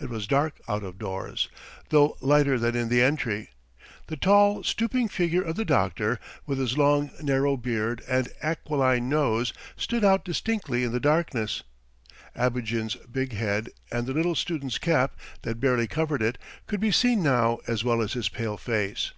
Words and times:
It 0.00 0.08
was 0.08 0.26
dark 0.26 0.58
out 0.70 0.82
of 0.82 0.96
doors, 0.98 1.50
though 1.90 2.16
lighter 2.22 2.58
than 2.58 2.74
in 2.74 2.88
the 2.88 3.02
entry. 3.02 3.50
The 4.06 4.16
tall, 4.16 4.62
stooping 4.62 5.08
figure 5.10 5.42
of 5.42 5.56
the 5.56 5.66
doctor, 5.66 6.18
with 6.46 6.56
his 6.56 6.78
long, 6.78 7.10
narrow 7.22 7.58
beard 7.58 8.00
and 8.08 8.30
aquiline 8.42 9.10
nose, 9.10 9.52
stood 9.76 10.02
out 10.02 10.24
distinctly 10.24 10.82
in 10.82 10.92
the 10.92 10.98
darkness. 10.98 11.62
Abogin's 12.34 12.94
big 13.04 13.34
head 13.34 13.68
and 13.92 14.06
the 14.06 14.14
little 14.14 14.34
student's 14.34 14.78
cap 14.78 15.18
that 15.42 15.60
barely 15.60 15.86
covered 15.86 16.22
it 16.22 16.38
could 16.66 16.80
be 16.80 16.90
seen 16.90 17.22
now 17.22 17.58
as 17.66 17.84
well 17.84 18.00
as 18.00 18.14
his 18.14 18.30
pale 18.30 18.56
face. 18.56 19.12